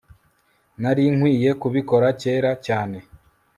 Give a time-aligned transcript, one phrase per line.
[0.81, 2.97] nari nkwiye kubikora kera cyane